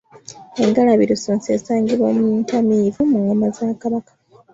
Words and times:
Engalabi 0.63 1.03
lusonso 1.11 1.47
esangibwa 1.57 2.09
muntamivu 2.17 3.01
mu 3.11 3.17
ngoma 3.23 3.47
za 3.57 3.67
Kabaka. 3.81 4.13